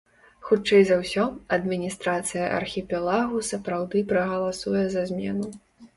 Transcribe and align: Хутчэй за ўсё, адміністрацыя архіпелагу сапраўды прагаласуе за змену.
Хутчэй 0.45 0.81
за 0.89 0.95
ўсё, 1.01 1.25
адміністрацыя 1.57 2.47
архіпелагу 2.61 3.45
сапраўды 3.51 4.03
прагаласуе 4.15 4.83
за 4.95 5.05
змену. 5.13 5.47